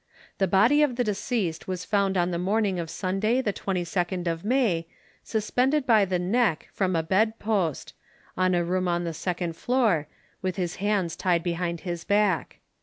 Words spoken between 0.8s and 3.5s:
of the deceased was found on the morning of Sunday,